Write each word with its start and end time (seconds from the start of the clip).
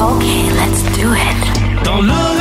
Okay, 0.00 0.48
let's 0.52 0.82
do 0.96 1.12
it. 1.12 1.84
L'oreille 1.84 2.37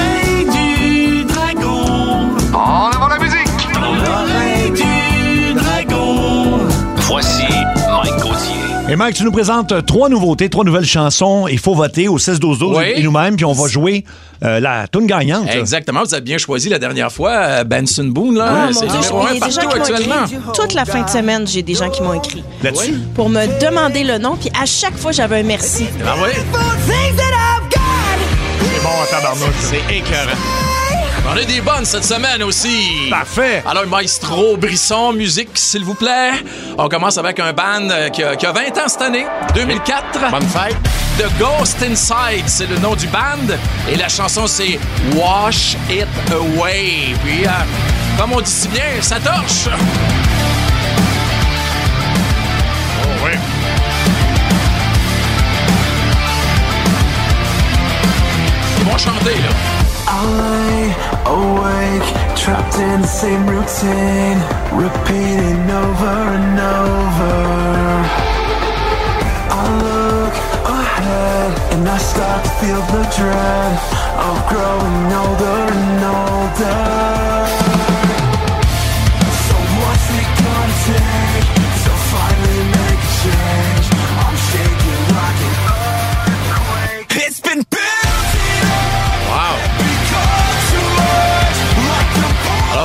Et 8.89 8.95
Mike, 8.95 9.18
tu 9.18 9.25
nous 9.25 9.34
présentes 9.34 9.73
euh, 9.73 9.81
trois 9.81 10.07
nouveautés, 10.07 10.47
trois 10.49 10.63
nouvelles 10.63 10.86
chansons. 10.86 11.45
Il 11.49 11.59
faut 11.59 11.75
voter 11.75 12.07
au 12.07 12.17
16-12-12 12.17 12.77
Oui. 12.77 12.85
et 12.95 13.03
nous-mêmes, 13.03 13.35
puis 13.35 13.43
on 13.43 13.52
va 13.52 13.67
jouer 13.67 14.05
euh, 14.45 14.61
la 14.61 14.88
tune 14.88 15.05
gagnante. 15.07 15.49
Exactement, 15.53 16.03
vous 16.05 16.13
avez 16.13 16.23
bien 16.23 16.38
choisi 16.38 16.70
la 16.70 16.79
dernière 16.79 17.11
fois. 17.11 17.31
euh, 17.31 17.63
Benson 17.65 18.05
Boone, 18.05 18.38
là, 18.38 18.45
Ah, 18.49 18.70
c'est 18.71 18.85
mon 18.85 18.91
Dieu, 18.93 19.02
numéro 19.02 19.27
un 19.27 19.39
partout 19.39 19.67
actuellement. 19.75 20.23
écrit. 20.25 20.38
Toute 20.53 20.73
la 20.73 20.85
fin 20.85 21.02
de 21.02 21.09
semaine, 21.09 21.45
j'ai 21.45 21.63
des 21.63 21.73
gens 21.75 21.89
qui 21.89 22.02
m'ont 22.02 22.13
écrit 22.13 22.43
Là-dessus. 22.63 22.93
pour 23.13 23.27
me 23.29 23.45
demander 23.59 24.05
le 24.05 24.20
nom, 24.20 24.38
puis 24.39 24.49
à 24.59 24.65
chaque 24.65 24.95
fois, 24.97 25.11
j'avais 25.11 25.39
un 25.39 25.43
merci. 25.43 25.88
Ah 26.05 26.15
oui? 26.23 26.29
C'est 26.33 26.45
bon 28.84 28.90
à 29.04 29.07
tabarnouche. 29.07 29.49
C'est 29.59 29.81
écœurant. 29.95 30.77
On 31.30 31.36
a 31.36 31.44
des 31.44 31.59
bonnes 31.59 31.84
cette 31.84 32.05
semaine 32.05 32.41
aussi. 32.41 33.09
Parfait. 33.09 33.62
Alors, 33.70 33.85
Maestro 33.85 34.55
Brisson, 34.55 35.12
musique, 35.12 35.49
s'il 35.55 35.84
vous 35.84 35.94
plaît. 35.94 36.31
On 36.77 36.88
commence 36.88 37.18
avec 37.18 37.38
un 37.41 37.52
band 37.52 37.90
euh, 37.90 38.08
qui 38.08 38.23
a, 38.23 38.38
qui 38.38 38.45
a 38.45 38.54
20 38.54 38.62
ans 38.77 38.88
cette 38.88 39.02
année, 39.02 39.26
2004. 39.54 40.32
Bonne 40.32 40.48
fête. 40.48 40.77
The 41.18 41.27
Ghost 41.38 41.84
Inside, 41.84 42.48
c'est 42.48 42.68
le 42.68 42.77
nom 42.77 42.95
du 42.95 43.08
band. 43.08 43.54
Et 43.90 43.95
la 43.98 44.08
chanson, 44.08 44.48
c'est 44.48 44.80
Wash 45.16 45.76
It 45.90 46.08
Away. 46.32 47.13
Puis, 47.23 47.46
euh, 47.46 47.49
comme 48.18 48.32
on 48.32 48.40
dit 48.40 48.49
si 48.49 48.70
bien, 48.70 49.02
ça 49.02 49.20
torche. 49.20 49.68
Oh, 53.04 53.26
oui. 53.26 53.32
Ils 58.80 58.85
vont 58.85 58.98
chanter, 58.98 59.35
là. 59.41 59.49
I 60.09 60.66
awake, 61.27 62.07
trapped 62.35 62.79
in 62.79 63.01
the 63.01 63.07
same 63.07 63.45
routine, 63.47 64.39
repeating 64.72 65.64
over 65.83 66.17
and 66.38 66.59
over. 66.80 67.36
I 69.59 69.64
look 69.88 70.36
ahead 70.80 71.52
and 71.73 71.88
I 71.88 71.98
start 71.98 72.44
to 72.45 72.52
feel 72.59 72.81
the 72.95 73.03
dread 73.17 73.73
of 74.28 74.36
growing 74.52 75.08
older 75.22 75.61
and 75.75 76.03
older. 76.16 77.67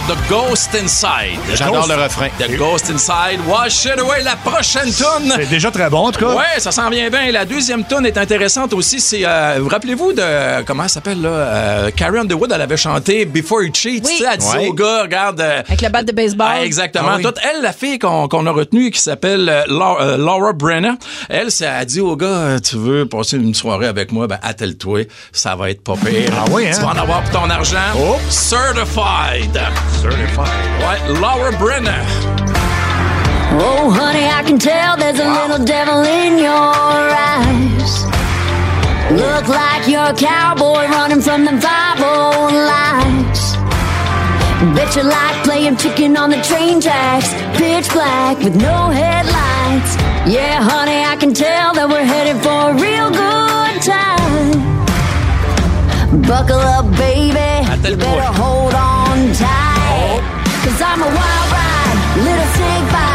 The 0.08 0.16
Ghost 0.28 0.74
Inside. 0.74 1.38
J'adore 1.54 1.86
le 1.86 1.94
refrain. 1.94 2.28
The 2.38 2.56
Ghost 2.56 2.90
Inside, 2.90 3.38
Wash 3.46 3.84
It 3.84 3.98
Away, 4.00 4.22
la 4.24 4.34
prochaine 4.34 4.90
tune. 4.92 5.32
C'est 5.36 5.48
déjà 5.48 5.70
très 5.70 5.88
bon, 5.88 6.06
en 6.08 6.12
tout 6.12 6.18
cas. 6.26 6.34
Ouais, 6.34 6.58
ça 6.58 6.72
s'en 6.72 6.90
vient 6.90 7.08
bien. 7.08 7.30
La 7.30 7.44
deuxième 7.44 7.84
tune 7.84 8.04
est 8.06 8.18
intéressante 8.18 8.72
aussi. 8.72 9.00
C'est, 9.00 9.22
euh, 9.24 9.58
vous 9.60 9.68
rappelez-vous 9.68 10.12
de 10.12 10.62
comment 10.64 10.82
elle 10.84 10.88
s'appelle 10.90 11.22
là 11.22 11.28
euh, 11.28 11.90
Carrie 11.94 12.18
Underwood, 12.18 12.50
elle 12.52 12.60
avait 12.60 12.76
chanté 12.76 13.24
Before 13.26 13.62
It 13.62 13.76
Cheats. 13.76 13.90
Oui. 13.90 14.00
tu 14.02 14.16
sais, 14.18 14.24
Elle 14.32 14.38
disait 14.38 14.58
Ouais. 14.58 14.68
au 14.68 14.72
gars, 14.74 15.02
regarde. 15.02 15.40
euh, 15.40 15.62
Avec 15.68 15.80
le 15.82 15.88
bat 15.88 16.02
de 16.02 16.12
baseball. 16.12 16.48
ah, 16.50 16.64
exactement. 16.64 17.08
Ah 17.12 17.16
oui. 17.18 17.22
Toute 17.22 17.38
elle, 17.54 17.62
la 17.62 17.72
fille 17.72 17.98
qu'on 18.00 18.26
qu'on 18.26 18.44
a 18.46 18.50
retenue, 18.50 18.90
qui 18.90 19.00
s'appelle 19.00 19.48
euh, 19.48 19.62
Laura, 19.68 20.02
euh, 20.02 20.16
Laura 20.16 20.52
Brenner, 20.52 20.92
elle, 21.28 21.52
ça 21.52 21.76
a 21.76 21.84
dit 21.84 22.00
au 22.00 22.16
gars, 22.16 22.56
tu 22.60 22.76
veux 22.76 23.06
passer 23.06 23.36
une 23.36 23.54
soirée 23.54 23.86
avec 23.86 24.10
moi, 24.10 24.26
ben 24.26 24.38
attelle-toi, 24.42 25.02
ça 25.30 25.54
va 25.54 25.70
être 25.70 25.82
pas 25.84 25.94
pire. 25.94 26.32
Ah 26.36 26.44
oui, 26.50 26.66
hein? 26.66 26.72
Tu 26.74 26.80
vas 26.80 26.88
en 26.88 26.98
avoir 26.98 27.22
pour 27.22 27.40
ton 27.40 27.48
argent. 27.50 27.76
Oh. 27.96 28.16
Certified. 28.28 29.60
Certified. 30.02 30.48
Ouais, 30.82 30.98
Laura 31.20 31.52
Brenner. 31.58 32.02
Oh, 33.54 33.88
honey, 33.88 34.26
I 34.26 34.42
can 34.44 34.58
tell 34.58 34.96
there's 34.96 35.20
a 35.20 35.30
little 35.30 35.64
devil 35.64 36.02
in 36.02 36.38
your 36.38 36.74
eyes. 37.38 38.02
Look 39.12 39.46
like 39.46 39.86
you're 39.86 40.10
a 40.10 40.12
cowboy 40.12 40.88
running 40.90 41.20
from 41.20 41.46
five 41.60 42.02
old 42.02 42.50
lights. 42.50 43.54
Bet 44.74 44.90
you 44.96 45.04
like 45.04 45.44
playing 45.44 45.76
chicken 45.76 46.16
on 46.16 46.30
the 46.30 46.42
train 46.42 46.80
tracks, 46.80 47.30
pitch 47.56 47.88
black 47.92 48.38
with 48.42 48.56
no 48.56 48.90
headlights. 48.90 49.94
Yeah, 50.26 50.66
honey, 50.66 51.04
I 51.04 51.14
can 51.14 51.32
tell 51.32 51.74
that 51.74 51.88
we're 51.88 52.02
headed 52.02 52.42
for 52.42 52.70
a 52.70 52.74
real 52.74 53.08
good 53.22 53.76
time. 53.86 54.58
Buckle 56.22 56.58
up, 56.58 56.90
baby. 56.98 57.38
You 57.88 57.96
better 57.96 58.32
hold 58.34 58.74
on 58.74 59.32
tight. 59.34 59.61
Cause 60.62 60.80
I'm 60.80 61.02
a 61.02 61.06
wild 61.06 61.50
ride, 61.50 62.22
little 62.22 62.46
snake 62.54 62.92
bite. 62.92 63.11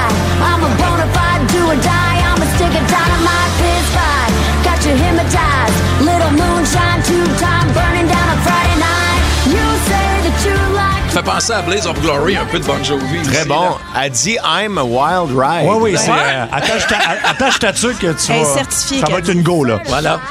Penser 11.27 11.51
à 11.51 11.61
Blaze 11.61 11.85
of 11.85 11.99
Glory, 12.01 12.37
un 12.37 12.45
peu 12.45 12.57
de 12.57 12.63
Bon 12.63 12.81
Jovi. 12.81 13.21
Très 13.23 13.39
ici, 13.39 13.47
bon. 13.49 13.59
là. 13.61 13.77
Elle 14.01 14.11
dit 14.11 14.37
I'm 14.45 14.77
a 14.77 14.83
wild 14.83 15.37
ride. 15.37 15.67
Oui, 15.69 15.75
oui, 15.81 15.95
c'est. 15.97 16.09
Euh, 16.09 16.45
attache, 16.51 16.87
ta, 16.87 16.97
attache 17.29 17.59
ta 17.59 17.73
tuque, 17.73 17.99
tu 17.99 18.05
vas- 18.05 18.45
certifiée 18.45 19.01
Ça 19.01 19.07
va 19.11 19.19
être 19.19 19.29
une 19.29 19.43
go, 19.43 19.65
là. 19.65 19.81
Voilà. 19.87 20.21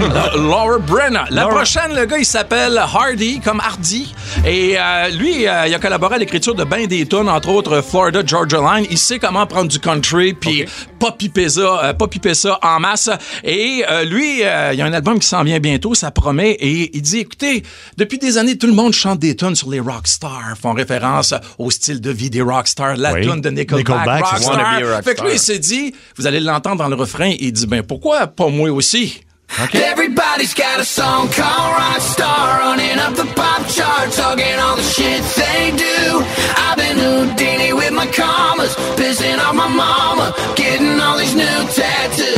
Alors, 0.00 0.36
Laura 0.36 0.78
Brenner. 0.78 1.20
La 1.30 1.42
Laura- 1.44 1.54
prochaine, 1.56 1.94
le 1.94 2.04
gars, 2.04 2.18
il 2.18 2.26
s'appelle 2.26 2.76
Hardy, 2.76 3.40
comme 3.40 3.58
Hardy. 3.60 4.14
Et 4.44 4.74
euh, 4.78 5.08
lui, 5.10 5.46
euh, 5.46 5.66
il 5.66 5.74
a 5.74 5.78
collaboré 5.78 6.16
à 6.16 6.18
l'écriture 6.18 6.54
de 6.54 6.64
ben 6.64 6.86
des 6.86 7.06
tunes, 7.06 7.28
entre 7.30 7.48
autres 7.48 7.80
Florida 7.80 8.20
Georgia 8.24 8.58
Line. 8.60 8.86
Il 8.90 8.98
sait 8.98 9.18
comment 9.18 9.46
prendre 9.46 9.68
du 9.70 9.78
country, 9.78 10.34
puis 10.34 10.66
pas 11.00 11.12
piper 11.12 11.48
ça, 11.48 11.80
euh, 11.84 11.92
pas 11.94 12.06
piper 12.06 12.34
ça 12.34 12.58
en 12.62 12.80
masse. 12.80 13.08
Et 13.44 13.82
euh, 13.90 14.04
lui, 14.04 14.44
euh, 14.44 14.70
il 14.74 14.78
y 14.78 14.82
a 14.82 14.84
un 14.84 14.92
album 14.92 15.18
qui 15.18 15.26
s'en 15.26 15.42
vient 15.42 15.58
bientôt, 15.58 15.94
ça 15.94 16.10
promet. 16.10 16.50
Et 16.60 16.94
il 16.94 17.00
dit, 17.02 17.20
écoutez, 17.20 17.62
depuis 17.96 18.18
des 18.18 18.36
années, 18.36 18.58
tout 18.58 18.66
le 18.66 18.74
monde 18.74 18.92
chante 18.92 19.18
des 19.20 19.34
tunes 19.36 19.54
sur 19.54 19.70
les 19.70 19.80
rockstars, 20.34 20.56
font 20.60 20.72
référence 20.72 21.34
au 21.58 21.70
style 21.70 22.00
de 22.00 22.10
vie 22.10 22.30
des 22.30 22.42
rockstars, 22.42 22.96
la 22.96 23.12
Oui. 23.12 23.22
tune 23.22 23.40
de 23.40 23.50
Nickelback, 23.50 23.88
Nickelback, 23.88 24.24
rockstar. 24.24 24.56
Wanna 24.56 24.80
be 24.80 24.98
a 24.98 25.02
Fait 25.02 25.14
que 25.14 25.22
lui, 25.22 25.32
il 25.34 25.38
s'est 25.38 25.58
dit, 25.58 25.94
vous 26.16 26.26
allez 26.26 26.40
l'entendre 26.40 26.76
dans 26.76 26.88
le 26.88 26.96
refrain, 26.96 27.32
il 27.38 27.52
dit, 27.52 27.66
ben 27.66 27.82
pourquoi 27.82 28.26
pas 28.26 28.48
moi 28.48 28.70
aussi? 28.70 29.20
Everybody's 29.72 30.54
got 30.54 30.80
a 30.80 30.84
song 30.84 31.28
called 31.28 31.76
Rockstar 31.76 32.58
running 32.60 32.98
up 32.98 33.14
the 33.14 33.26
pop 33.36 33.60
charts, 33.68 34.16
talking 34.16 34.58
all 34.58 34.74
the 34.74 34.82
shit 34.82 35.22
they 35.36 35.70
do. 35.76 36.24
I've 36.56 36.76
been 36.76 36.98
Houdini 36.98 37.72
with 37.72 37.92
my 37.92 38.06
commas, 38.06 38.74
pissing 38.96 39.38
off 39.38 39.54
my 39.54 39.68
mama, 39.68 40.34
getting 40.56 40.98
all 40.98 41.18
these 41.18 41.34
new 41.36 41.44
tattoos. 41.70 42.33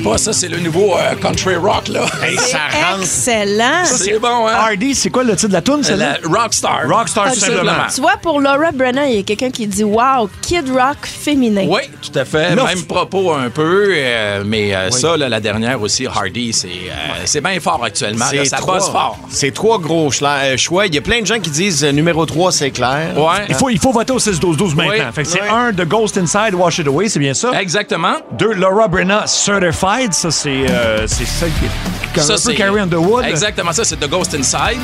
Oublie 0.00 0.10
pas, 0.12 0.18
ça, 0.18 0.32
c'est 0.32 0.48
le 0.48 0.58
nouveau 0.58 0.94
euh, 0.96 1.14
country 1.20 1.56
rock, 1.56 1.88
là. 1.88 2.04
Hey, 2.22 2.36
ça 2.36 2.58
rentre. 2.72 3.02
Excellent. 3.02 3.84
c'est 3.84 4.18
bon, 4.18 4.46
hein? 4.46 4.52
Hardy, 4.54 4.94
c'est 4.94 5.10
quoi 5.10 5.24
le 5.24 5.34
titre 5.34 5.48
de 5.48 5.52
la 5.54 5.62
tune, 5.62 5.82
celle-là? 5.82 6.18
Rockstar. 6.24 6.82
Rockstar, 6.88 7.32
tout 7.32 7.38
simplement. 7.40 7.72
Tu 7.94 8.00
vois, 8.00 8.16
pour 8.20 8.40
Laura 8.40 8.70
Brennan, 8.72 9.06
il 9.08 9.16
y 9.16 9.18
a 9.18 9.22
quelqu'un 9.22 9.50
qui 9.50 9.66
dit 9.66 9.84
Wow, 9.84 10.28
Kid 10.42 10.68
Rock 10.70 10.98
féminin. 11.06 11.66
Oui, 11.68 11.82
tout 12.02 12.16
à 12.18 12.24
fait. 12.24 12.54
Là, 12.54 12.64
Même 12.66 12.82
propos 12.84 13.32
un 13.32 13.48
peu. 13.50 13.88
euh, 13.94 14.42
mais 14.44 14.74
euh, 14.74 14.90
ça, 14.90 15.16
là, 15.16 15.28
la 15.28 15.40
dernière 15.40 15.80
aussi, 15.80 16.06
Hardy, 16.06 16.52
c'est 16.52 16.68
euh, 16.68 17.22
c'est 17.24 17.40
bien 17.40 17.58
fort 17.60 17.82
actuellement. 17.84 18.26
là, 18.32 18.44
ça 18.44 18.58
trois- 18.58 18.74
bosse 18.78 18.88
fort. 18.90 19.18
C'est 19.30 19.52
trois 19.52 19.78
gros 19.78 20.10
euh, 20.22 20.56
choix. 20.56 20.86
Il 20.86 20.94
y 20.94 20.98
a 20.98 21.02
plein 21.02 21.20
de 21.20 21.26
gens 21.26 21.40
qui 21.40 21.50
disent 21.50 21.84
euh, 21.84 21.92
numéro 21.92 22.26
3, 22.26 22.52
c'est 22.52 22.70
clair. 22.70 23.12
Ouais. 23.16 23.46
Il 23.48 23.54
faut, 23.54 23.70
il 23.70 23.78
faut 23.78 23.92
voter 23.92 24.12
au 24.12 24.18
6-12-12 24.18 24.74
maintenant. 24.74 24.90
Oui. 24.90 24.98
Fait 25.14 25.22
que 25.22 25.28
c'est 25.28 25.42
Oui. 25.42 25.48
un, 25.50 25.72
The 25.72 25.86
Ghost 25.86 26.18
Inside, 26.18 26.54
Wash 26.54 26.78
It 26.78 26.86
Away, 26.86 27.08
c'est 27.08 27.18
bien 27.18 27.34
ça? 27.34 27.50
Exactement. 27.60 28.14
Deux, 28.32 28.52
Laura 28.54 28.88
Brenna, 28.88 29.26
Certified, 29.26 29.89
ça, 30.12 30.30
c'est 30.30 30.66
euh, 30.70 31.06
c'est 31.06 31.24
celle 31.26 31.50
qui 31.52 31.64
est 31.66 32.20
Ça, 32.20 32.32
un 32.32 32.36
peu 32.36 32.40
c'est- 32.42 32.54
Carrie 32.54 32.80
Underwood. 32.80 33.24
Exactement 33.24 33.72
ça, 33.72 33.84
c'est 33.84 33.96
The 33.96 34.08
Ghost 34.08 34.34
Inside. 34.34 34.80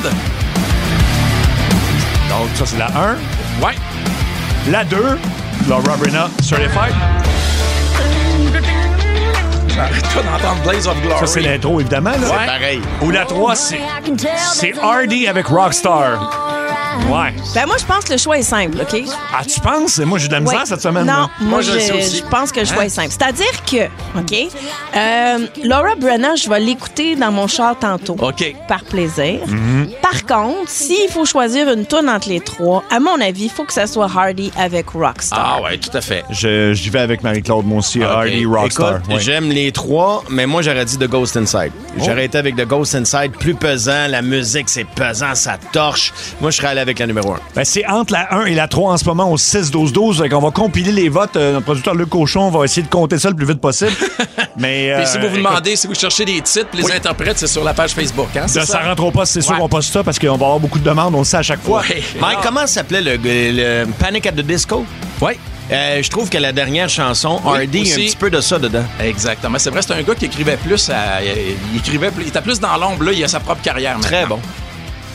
Donc, 2.29 2.49
ça, 2.55 2.65
c'est 2.65 2.77
la 2.77 2.87
1. 2.87 3.15
Ouais. 3.65 3.75
La 4.69 4.83
2, 4.83 5.17
Laura 5.69 5.95
Brenna, 5.97 6.29
Certified. 6.41 6.93
J'arrête 9.69 10.03
d'entendre 10.15 10.61
Blaze 10.63 10.87
of 10.87 10.99
Glory. 11.01 11.19
Ça, 11.19 11.27
c'est 11.27 11.41
l'intro, 11.41 11.79
évidemment. 11.79 12.11
Là. 12.11 12.17
Ouais. 12.17 12.45
Pareil. 12.45 12.81
Ou 13.01 13.11
la 13.11 13.25
3, 13.25 13.55
c'est 13.55 13.79
c'est 14.53 14.73
Hardy 14.81 15.27
avec 15.27 15.47
Rockstar. 15.47 16.56
Ouais. 17.09 17.33
Ben 17.55 17.65
moi, 17.65 17.75
je 17.79 17.85
pense 17.85 18.03
que 18.05 18.11
le 18.13 18.17
choix 18.17 18.37
est 18.37 18.43
simple, 18.43 18.79
OK? 18.81 19.01
Ah, 19.33 19.43
tu 19.45 19.59
penses? 19.59 19.99
Moi, 19.99 20.19
j'ai 20.19 20.27
de 20.27 20.33
la 20.33 20.39
misère 20.39 20.59
Ouais. 20.59 20.65
cette 20.65 20.81
semaine. 20.81 21.05
Non, 21.05 21.13
là. 21.13 21.29
moi, 21.39 21.49
Moi, 21.49 21.61
je 21.61 21.71
le 21.71 21.79
sais 21.79 21.93
je, 21.93 21.97
aussi. 22.05 22.17
je 22.17 22.23
pense 22.29 22.51
que 22.51 22.59
le 22.59 22.65
choix 22.65 22.85
est 22.85 22.89
simple. 22.89 23.09
C'est-à-dire 23.11 23.63
que, 23.69 23.85
OK, 24.19 24.47
euh, 24.95 25.47
Laura 25.63 25.95
Brennan, 25.95 26.35
je 26.35 26.49
vais 26.49 26.59
l'écouter 26.59 27.15
dans 27.15 27.31
mon 27.31 27.47
char 27.47 27.77
tantôt. 27.79 28.15
OK. 28.19 28.55
Par 28.67 28.83
plaisir. 28.83 29.39
Mhm. 29.47 29.89
Par 30.01 30.25
contre, 30.25 30.69
s'il 30.69 31.09
faut 31.09 31.25
choisir 31.25 31.71
une 31.71 31.85
tune 31.85 32.09
entre 32.09 32.29
les 32.29 32.39
trois, 32.41 32.83
à 32.91 32.99
mon 32.99 33.19
avis, 33.21 33.45
il 33.45 33.49
faut 33.51 33.63
que 33.63 33.73
ça 33.73 33.87
soit 33.87 34.09
Hardy 34.13 34.51
avec 34.57 34.89
Rockstar. 34.89 35.57
Ah 35.59 35.61
ouais, 35.63 35.77
tout 35.77 35.95
à 35.95 36.01
fait. 36.01 36.23
Je- 36.29 36.73
J'y 36.73 36.89
vais 36.89 36.99
avec 36.99 37.23
Marie-Claude, 37.23 37.65
moi 37.65 37.79
aussi. 37.79 37.99
Ok. 37.99 38.07
Hardy, 38.09 38.45
Rockstar. 38.45 38.97
Écoute, 38.97 39.13
ouais. 39.13 39.19
j'aime 39.19 39.49
les 39.49 39.71
trois, 39.71 40.23
mais 40.29 40.45
moi, 40.45 40.61
j'aurais 40.61 40.85
dit 40.85 40.97
The 40.97 41.07
Ghost 41.07 41.37
Inside. 41.37 41.71
J'aurais 41.97 42.25
été 42.25 42.37
avec 42.37 42.55
The 42.55 42.65
Ghost 42.67 42.95
Inside, 42.95 43.31
plus 43.39 43.55
pesant. 43.55 44.07
La 44.09 44.21
musique, 44.21 44.69
c'est 44.69 44.83
pesant, 44.85 45.33
ça 45.35 45.57
torche. 45.71 46.13
Moi, 46.41 46.51
je 46.51 46.57
serais 46.57 46.67
allé 46.67 46.81
avec 46.87 46.99
la 46.99 47.07
numéro 47.07 47.31
un. 47.33 47.39
Ben, 47.55 47.63
c'est 47.65 47.85
entre 47.87 48.13
la 48.13 48.33
1 48.33 48.45
et 48.45 48.55
la 48.55 48.67
3 48.67 48.93
en 48.93 48.97
ce 48.97 49.05
moment 49.05 49.31
au 49.31 49.37
6-12-12. 49.37 50.21
Fait 50.21 50.29
qu'on 50.29 50.39
va 50.39 50.51
compiler 50.51 50.91
les 50.91 51.09
votes. 51.09 51.35
Euh, 51.35 51.53
notre 51.53 51.65
producteur 51.65 51.95
Luc 51.95 52.09
Cochon 52.09 52.49
va 52.49 52.63
essayer 52.65 52.83
de 52.83 52.87
compter 52.89 53.17
ça 53.19 53.29
le 53.29 53.35
plus 53.35 53.45
vite 53.45 53.59
possible. 53.61 53.91
Mais 54.57 55.05
si 55.05 55.17
euh, 55.17 55.21
vous 55.21 55.27
vous 55.27 55.35
écoute, 55.35 55.37
demandez, 55.49 55.75
si 55.75 55.87
vous 55.87 55.95
cherchez 55.95 56.25
des 56.25 56.41
titres, 56.41 56.67
puis 56.71 56.79
les 56.81 56.85
Oui. 56.85 56.91
interprètes, 56.95 57.37
c'est 57.37 57.47
sur 57.47 57.63
la 57.63 57.73
page 57.73 57.91
Facebook. 57.91 58.29
Hein, 58.35 58.45
de 58.45 58.49
ça? 58.49 58.65
ça 58.65 58.79
rentre 58.79 59.11
pas, 59.11 59.25
c'est 59.25 59.41
sûr 59.41 59.53
Ouais. 59.53 59.59
qu'on 59.59 59.69
poste 59.69 59.91
ça 59.93 60.03
parce 60.03 60.17
qu'on 60.19 60.27
va 60.37 60.45
avoir 60.45 60.59
beaucoup 60.59 60.79
de 60.79 60.83
demandes, 60.83 61.13
on 61.15 61.19
le 61.19 61.25
sait 61.25 61.37
à 61.37 61.43
chaque 61.43 61.61
fois. 61.61 61.81
Ouais. 61.81 62.01
Mike, 62.19 62.39
comment 62.43 62.65
s'appelait 62.67 63.01
le, 63.01 63.17
le 63.23 63.85
Panic 63.99 64.25
at 64.25 64.31
the 64.31 64.41
Disco? 64.41 64.85
Ouais. 65.21 65.37
Euh, 65.69 66.01
je 66.01 66.09
trouve 66.09 66.29
que 66.29 66.37
la 66.37 66.53
dernière 66.53 66.87
chanson, 66.87 67.41
Oui, 67.43 67.57
Hardy, 67.57 67.79
il 67.79 67.87
y 67.87 67.91
a 67.91 67.95
un 67.95 67.97
petit 67.97 68.15
peu 68.15 68.29
de 68.29 68.39
ça 68.39 68.57
dedans. 68.57 68.85
Exactement. 69.03 69.59
C'est 69.59 69.69
vrai, 69.69 69.81
c'est 69.81 69.91
un 69.93 70.01
gars 70.01 70.15
qui 70.15 70.25
écrivait 70.25 70.55
plus. 70.57 70.89
à- 70.89 71.21
il 71.23 71.77
écrivait 71.77 72.09
plus. 72.09 72.23
Il 72.23 72.29
était 72.29 72.41
plus 72.41 72.59
dans 72.59 72.77
l'ombre. 72.77 73.03
Là, 73.03 73.11
il 73.11 73.21
a 73.23 73.27
sa 73.27 73.41
propre 73.41 73.61
carrière. 73.61 73.97
Très 73.99 74.21
maintenant. 74.21 74.37
bon. 74.37 74.41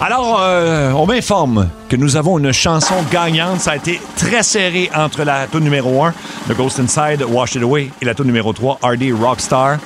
Alors, 0.05 0.41
euh, 0.41 0.91
on 0.91 1.07
m'informe 1.07 1.69
que 1.89 1.95
nous 1.95 2.17
avons 2.17 2.37
une 2.37 2.51
chanson 2.51 2.95
gagnante. 3.13 3.61
Ça 3.61 3.71
a 3.71 3.77
été 3.77 4.01
très 4.17 4.43
serré 4.43 4.91
entre 4.97 5.23
la 5.23 5.47
tune 5.47 5.61
numéro 5.61 6.03
1, 6.03 6.13
The 6.49 6.57
Ghost 6.57 6.81
Inside, 6.81 7.25
Wash 7.29 7.55
It 7.55 7.63
Away, 7.63 7.89
et 8.01 8.05
la 8.05 8.13
tune 8.13 8.25
numéro 8.25 8.53
3, 8.53 8.81
Hardy 8.83 9.13
Rockstar. 9.13 9.77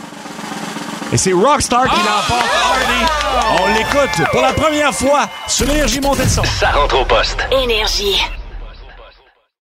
Et 1.13 1.19
c'est 1.19 1.35
Rockstar 1.35 1.85
qui 1.85 1.99
l'emporte, 1.99 2.47
Hardy. 2.65 3.63
On 3.63 3.75
l'écoute 3.75 4.27
pour 4.33 4.41
la 4.41 4.55
première 4.55 4.95
fois 4.95 5.29
sur 5.47 5.67
l'énergie 5.67 6.01
montée 6.01 6.25
de 6.25 6.31
son. 6.31 6.45
Ça 6.45 6.71
rentre 6.71 6.99
au 6.99 7.05
poste. 7.05 7.47
Énergie. 7.53 8.17